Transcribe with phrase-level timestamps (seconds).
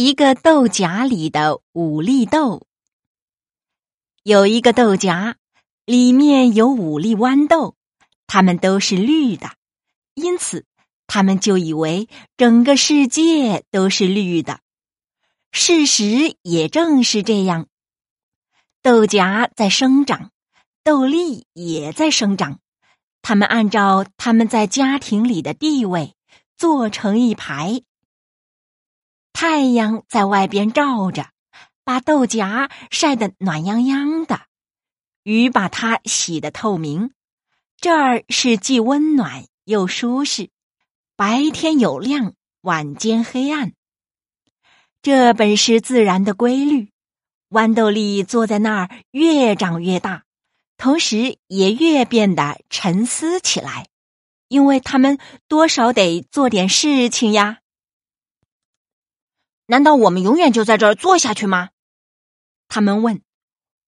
[0.00, 2.68] 一个豆荚里的五粒豆。
[4.22, 5.34] 有一个豆荚，
[5.86, 7.74] 里面有五粒豌豆，
[8.28, 9.50] 它们都是绿的，
[10.14, 10.64] 因此
[11.08, 14.60] 他们就以为整个世界都是绿的。
[15.50, 17.66] 事实也正是这样，
[18.82, 20.30] 豆荚在生长，
[20.84, 22.60] 豆粒也在生长，
[23.20, 26.14] 它们按照他们在家庭里的地位
[26.56, 27.82] 坐成一排。
[29.40, 31.28] 太阳在外边照着，
[31.84, 34.38] 把豆荚晒得暖洋洋的；
[35.22, 37.12] 雨把它洗得透明。
[37.76, 40.50] 这儿是既温暖又舒适，
[41.14, 43.74] 白天有亮，晚间黑暗。
[45.02, 46.88] 这本是自然的规律。
[47.48, 50.24] 豌豆粒坐在那儿，越长越大，
[50.76, 53.86] 同时也越变得沉思起来，
[54.48, 55.16] 因为他们
[55.46, 57.60] 多少得做点事情呀。
[59.70, 61.68] 难道我们永远就在这儿坐下去吗？
[62.68, 63.20] 他们问。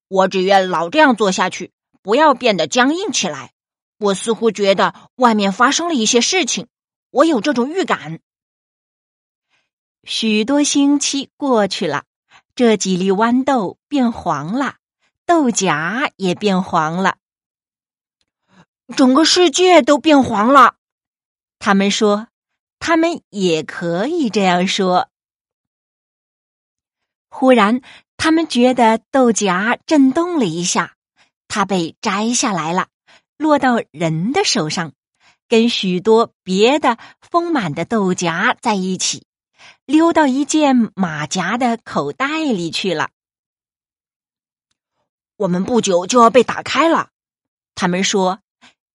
[0.08, 3.52] 我只愿老这样做下去，不要变得僵硬起来。
[3.98, 6.66] 我似乎觉得外面发生了一些事情，
[7.10, 8.20] 我有这种预感。
[10.04, 12.04] 许多星期过去了，
[12.54, 14.76] 这几粒豌豆变黄了，
[15.24, 17.16] 豆荚也变黄了，
[18.97, 20.76] 整个世界都变黄了。
[21.58, 22.26] 他们说，
[22.78, 25.09] 他们也可以这样说。
[27.30, 27.80] 忽然，
[28.16, 30.96] 他们觉得豆荚震动了一下，
[31.48, 32.88] 它被摘下来了，
[33.38, 34.92] 落到人的手上，
[35.48, 39.24] 跟许多别的丰满的豆荚在一起，
[39.86, 43.10] 溜到一件马甲的口袋里去了。
[45.36, 47.10] 我们不久就要被打开了，
[47.74, 48.40] 他们说。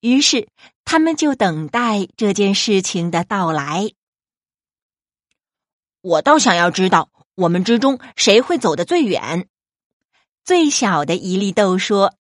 [0.01, 0.47] 于是，
[0.83, 3.89] 他们就等待这件事情的到来。
[6.01, 7.09] 我倒想要知道。
[7.35, 9.49] 我们之中谁会走得最远？
[10.45, 12.15] 最小的一粒豆说：“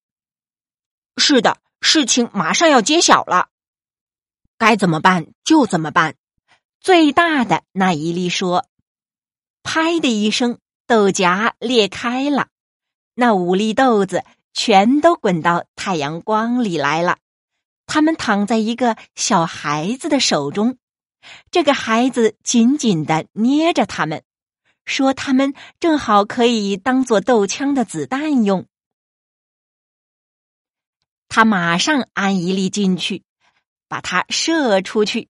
[1.15, 3.47] 是的，事情马上要揭晓了，
[4.57, 6.15] 该怎么办就怎么办。”
[6.81, 8.67] 最大的那一粒说
[9.63, 12.49] ：“拍的一声，豆荚裂开了，
[13.13, 14.23] 那五粒豆子
[14.53, 17.19] 全都滚到太阳光里来了。
[17.87, 20.77] 他们躺在一个小孩子的手中，
[21.51, 24.21] 这个孩子紧紧的捏着他们。”
[24.85, 28.67] 说他们正好可以当做豆枪的子弹用。
[31.27, 33.23] 他马上安一粒进去，
[33.87, 35.27] 把它射出去。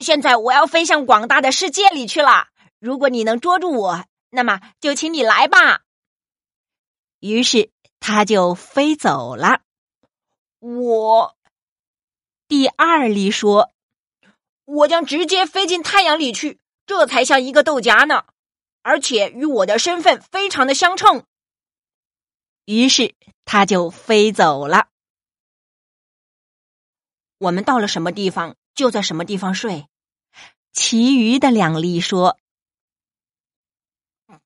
[0.00, 2.48] 现在我要飞向广大的世界里去了。
[2.78, 5.82] 如果你能捉住我，那么就请你来吧。
[7.20, 9.62] 于是他就飞走了。
[10.58, 11.36] 我
[12.48, 13.72] 第二粒说
[14.66, 18.24] ：“我将直接飞进太阳里去。”这才像一个豆荚呢，
[18.82, 21.24] 而且与我的身份非常的相称。
[22.64, 23.14] 于是
[23.44, 24.88] 他就飞走了。
[27.38, 29.86] 我们到了什么地方，就在什么地方睡。
[30.72, 32.38] 其余的两粒说：“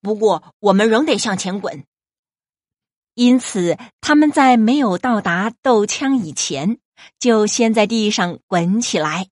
[0.03, 1.87] 不过我们仍得向前滚。”
[3.15, 6.78] 因此，他们在没有到达豆枪以前，
[7.19, 9.30] 就先在地上滚起来。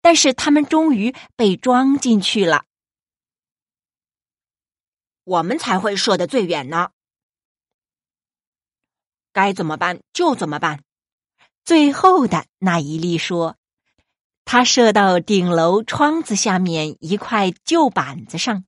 [0.00, 2.64] 但是他们终于被装进去了，
[5.24, 6.90] 我们才会射得最远呢。
[9.32, 10.82] 该怎么办就怎么办。
[11.64, 13.56] 最后的那一粒说
[14.46, 18.64] ：“他射到顶楼窗子下面一块旧板子上，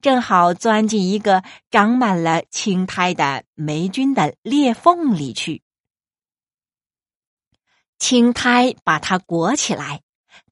[0.00, 5.62] 正好钻进一个长满了青苔的霉菌的裂缝里去。
[7.98, 10.02] 青苔把它裹起来。”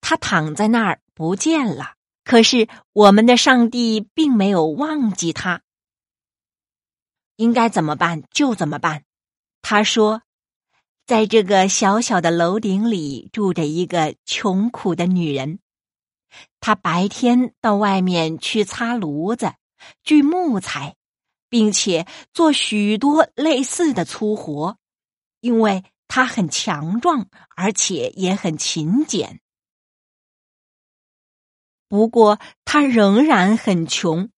[0.00, 1.94] 他躺在那儿不见了，
[2.24, 5.62] 可是我们的上帝并没有忘记他。
[7.36, 9.04] 应该怎么办就怎么办。
[9.62, 10.22] 他说，
[11.06, 15.58] 在这个小小的楼顶里住着一个穷苦的女人，
[16.60, 19.54] 她白天到外面去擦炉子、
[20.02, 20.96] 锯木材，
[21.48, 24.76] 并且做许多类似的粗活，
[25.40, 29.40] 因为她很强壮，而且也很勤俭。
[31.90, 34.30] 不过，他仍然很穷。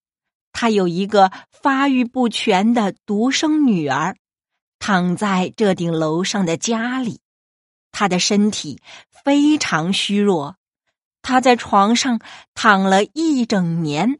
[0.52, 4.16] 他有一个发育不全的独生女儿，
[4.78, 7.20] 躺在这顶楼上的家里。
[7.90, 10.56] 他的身体非常虚弱，
[11.20, 12.20] 他在床上
[12.54, 14.18] 躺了一整年，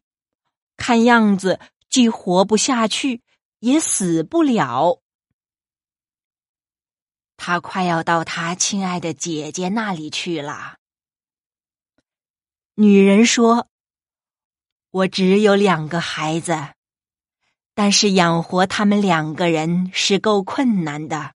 [0.77, 1.59] 看样子
[1.89, 3.23] 既活不下去，
[3.61, 5.01] 也死不了。
[7.39, 10.77] 他快要到他亲爱的姐姐那里去了。
[12.75, 13.69] 女人说
[14.91, 16.57] ：“我只有两个孩子，
[17.75, 21.35] 但是养活他们两个人是够困难的。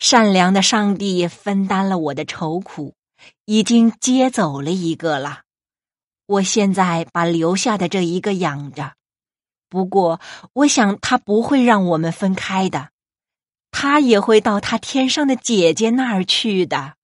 [0.00, 2.96] 善良的上帝分担了我的愁苦，
[3.44, 5.42] 已经接走了一个了。
[6.26, 8.94] 我现在把留下的这一个养着，
[9.68, 10.20] 不过
[10.54, 12.90] 我想他不会让我们分开的，
[13.70, 16.96] 他也会到他天上的姐姐那儿去的。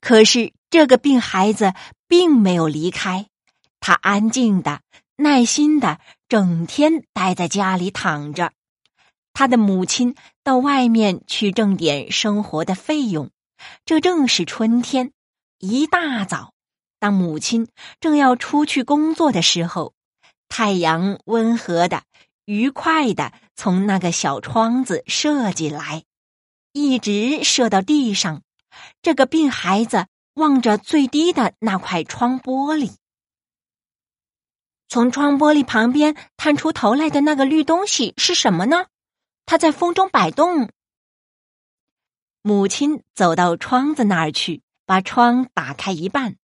[0.00, 1.72] 可是这个病孩子
[2.08, 3.26] 并没有离开，
[3.78, 4.80] 他安静的、
[5.14, 8.50] 耐心的，整天待在家里躺着。
[9.32, 13.30] 他的母亲到外面去挣点生活的费用。
[13.84, 15.12] 这正是春天，
[15.60, 16.54] 一大早，
[16.98, 17.68] 当母亲
[18.00, 19.94] 正要出去工作的时候，
[20.48, 22.02] 太阳温和的、
[22.46, 26.02] 愉快的从那个小窗子射进来，
[26.72, 28.42] 一直射到地上。
[29.02, 32.92] 这个病孩子望着最低的那块窗玻璃，
[34.88, 38.86] 从窗玻璃旁边探出头来的那个绿东西是什么呢？
[39.46, 40.70] 它在风中摆动。
[42.42, 46.36] 母亲走到窗子那儿去，把窗打开一半。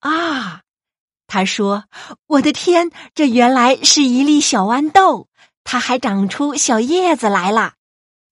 [0.00, 0.62] 啊，
[1.26, 1.84] 他说
[2.26, 5.28] ：“我的天，这原来是一粒小豌豆，
[5.62, 7.74] 它还长出小叶子来了。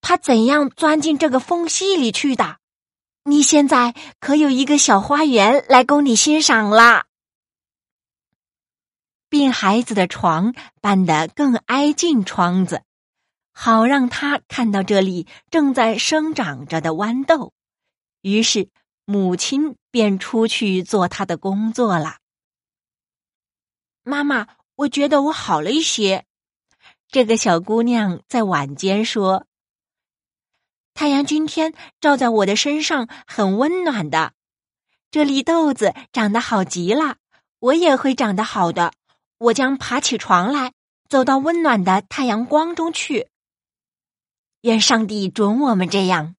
[0.01, 2.59] 它怎样钻进这个缝隙里去的？
[3.25, 7.07] 你现在可有一个小花园来供你欣赏了。”
[9.29, 12.83] 病孩子的床搬得更挨近窗子。
[13.55, 17.53] 好让他看到这里正在生长着的豌豆，
[18.23, 18.71] 于是
[19.05, 22.17] 母亲便出去做她的工作了。
[24.03, 26.25] 妈妈，我觉得我好了一些。
[27.09, 29.47] 这个小姑娘在晚间说
[30.95, 34.33] ：“太阳今天照在我的身上，很温暖的。
[35.11, 37.17] 这粒豆子长得好极了，
[37.59, 38.93] 我也会长得好的。
[39.39, 40.73] 我将爬起床来，
[41.09, 43.29] 走到温暖的太阳光中去。”
[44.63, 46.37] 愿上帝准我们这样。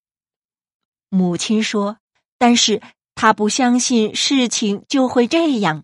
[1.10, 1.98] 母亲说
[2.40, 2.82] ：“但是
[3.16, 5.84] 她不相信事情就会这样。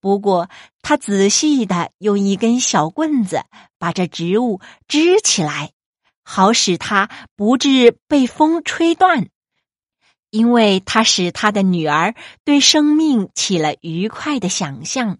[0.00, 0.48] 不过，
[0.82, 3.42] 她仔细的用一根小棍子
[3.78, 5.72] 把这植物支起来，
[6.24, 9.28] 好使它不致被风吹断。
[10.30, 15.18] 因为它使他的女儿对生命起了愉快的想象。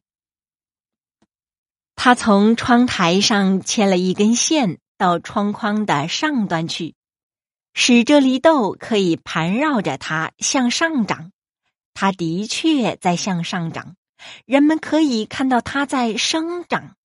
[1.95, 6.95] 他从窗台上牵了一根线。”到窗框的上端去，
[7.75, 11.33] 使这粒豆可以盘绕着它向上长。
[11.95, 13.97] 它的确在向上长，
[14.47, 16.97] 人们可以看到它在生长。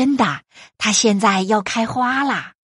[0.00, 0.44] 真的，
[0.78, 2.54] 它现在要开花啦。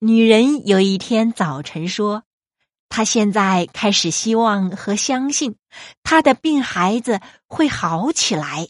[0.00, 2.24] 女人有一天早晨说
[2.90, 5.54] ：“她现在开始希望和相信，
[6.02, 8.66] 她的病孩子会好起来。”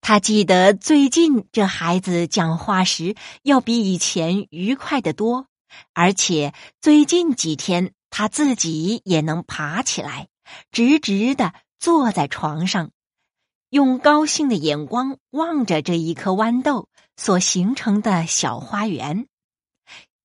[0.00, 5.48] 他记得最近这孩子讲话时要比以前愉快的多，
[5.94, 10.28] 而且最近几天他自己也能爬起来，
[10.70, 12.92] 直直的坐在床上，
[13.72, 19.26] 用高兴的眼光望着这一颗豌豆所形成的小花园。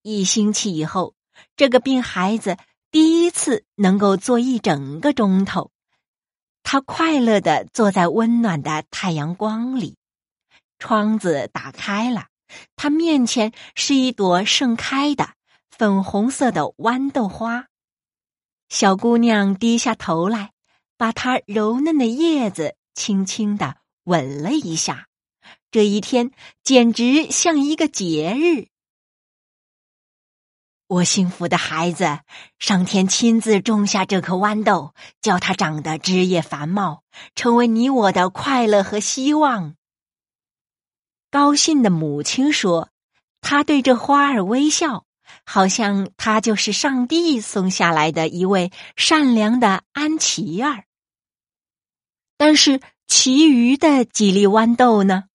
[0.01, 1.13] 一星期以后，
[1.55, 2.57] 这个病孩子
[2.91, 5.71] 第一次能够坐一整个钟头。
[6.61, 9.95] 他快乐的坐在温暖的太阳光里，
[10.77, 12.25] 窗子打开了，
[12.75, 15.29] 他面前是一朵盛开的
[15.71, 17.67] 粉红色的豌豆花。
[18.67, 20.51] 小姑娘低下头来，
[20.97, 25.07] 把它柔嫩的叶子轻轻的吻了一下。
[25.69, 26.31] 这一天
[26.63, 28.69] 简直像一个节日。
[30.87, 32.19] 我幸福的孩子，
[32.59, 37.03] 上天亲自种下这颗豌豆，叫它长得枝叶繁茂，
[37.35, 39.75] 成为你我的快乐和希望。
[41.29, 42.89] 高兴的母亲说
[43.41, 45.05] ：“她对这花儿微笑，
[45.45, 50.85] 好像她就是上帝送下来的一位善良的安琪儿。”
[52.37, 55.25] 但是，其余的几粒豌豆呢？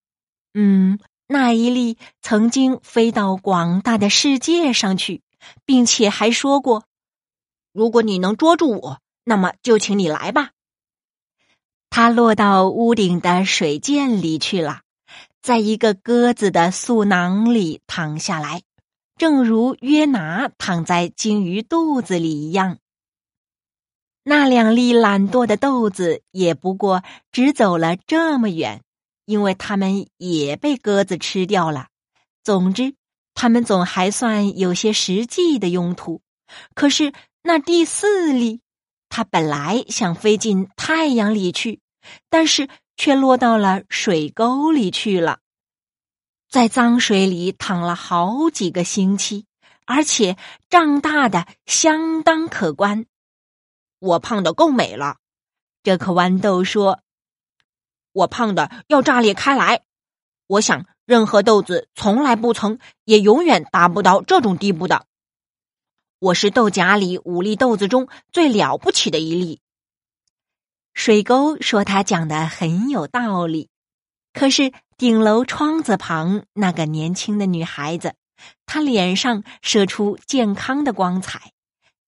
[0.54, 5.22] 嗯，那一粒曾经飞到广大的世界上去。
[5.66, 6.84] 并且还说过，
[7.72, 10.50] 如果你能捉住我，那么就请你来吧。
[11.90, 14.82] 他落到屋顶的水涧里去了，
[15.40, 18.62] 在一个鸽子的嗉囊里躺下来，
[19.16, 22.78] 正如约拿躺在鲸鱼肚子里一样。
[24.24, 28.82] 那两粒懒惰的豆子也不过只走了这么远，
[29.24, 31.88] 因为它们也被鸽子吃掉了。
[32.42, 32.94] 总之。
[33.34, 36.20] 他们总还算有些实际的用途，
[36.74, 38.60] 可是那第四粒，
[39.08, 41.80] 它本来想飞进太阳里去，
[42.28, 45.38] 但是却落到了水沟里去了，
[46.50, 49.46] 在脏水里躺了好几个星期，
[49.86, 50.36] 而且
[50.68, 53.06] 胀大的相当可观。
[54.02, 55.18] 我胖的够美了，
[55.84, 56.98] 这颗豌豆说
[58.10, 59.82] ：“我胖的要炸裂开来。
[60.48, 65.06] 我想，任何豆子从来不曾，也永远达不到这种地步的。
[66.18, 69.60] 我是豆荚里五粒豆子中最了不起的一粒。”
[70.94, 73.68] 水沟说：“他讲的很有道理。”
[74.34, 78.16] 可是顶楼窗子旁那个年轻的女孩子，
[78.66, 81.52] 她脸上射出健康的光彩。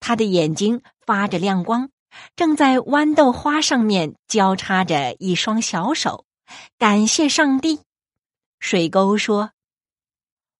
[0.07, 1.89] 他的眼睛发着亮光，
[2.37, 6.27] 正在豌豆花上面交叉着一双小手。
[6.79, 7.81] 感谢上帝，
[8.59, 9.53] 水沟说：“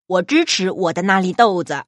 [0.09, 1.85] 我支持我的那粒豆子。”